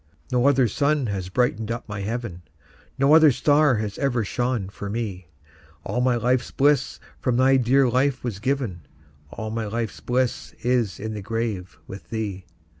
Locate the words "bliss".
6.49-6.99, 9.99-10.55